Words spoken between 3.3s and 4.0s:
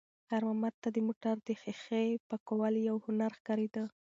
ښکارېده.